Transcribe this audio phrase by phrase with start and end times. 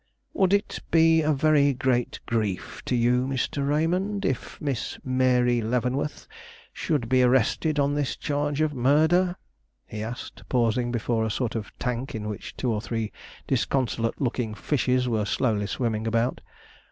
[0.33, 3.67] "Would it be a very great grief to you, Mr.
[3.69, 6.27] Raymond, if Miss Mary Leavenworth
[6.73, 9.35] should be arrested on this charge of murder?"
[9.85, 13.11] he asked, pausing before a sort of tank in which two or three
[13.45, 16.41] disconsolate looking fishes were slowly swimming about.